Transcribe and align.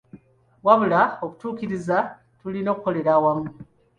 Wabula 0.65 1.01
okutuukiriza 1.25 1.97
tulina 2.39 2.71
kukolera 2.73 3.13
wamu. 3.23 3.49